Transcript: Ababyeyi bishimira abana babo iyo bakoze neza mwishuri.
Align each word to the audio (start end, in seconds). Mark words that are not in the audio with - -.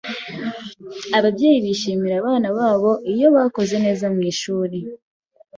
Ababyeyi 1.17 1.59
bishimira 1.65 2.15
abana 2.21 2.47
babo 2.57 2.91
iyo 3.13 3.27
bakoze 3.35 3.75
neza 3.85 4.05
mwishuri. 4.15 4.77